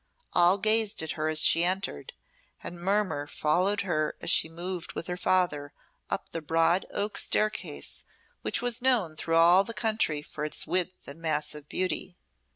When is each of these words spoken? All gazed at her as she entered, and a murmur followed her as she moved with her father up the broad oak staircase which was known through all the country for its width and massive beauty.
All 0.33 0.57
gazed 0.57 1.03
at 1.03 1.11
her 1.11 1.29
as 1.29 1.43
she 1.43 1.63
entered, 1.63 2.13
and 2.63 2.75
a 2.75 2.79
murmur 2.81 3.27
followed 3.27 3.81
her 3.81 4.15
as 4.19 4.31
she 4.31 4.49
moved 4.49 4.93
with 4.93 5.05
her 5.05 5.15
father 5.15 5.73
up 6.09 6.29
the 6.29 6.41
broad 6.41 6.87
oak 6.89 7.19
staircase 7.19 8.03
which 8.41 8.63
was 8.63 8.81
known 8.81 9.15
through 9.15 9.35
all 9.35 9.63
the 9.63 9.75
country 9.75 10.23
for 10.23 10.43
its 10.43 10.65
width 10.65 11.07
and 11.07 11.21
massive 11.21 11.69
beauty. 11.69 12.15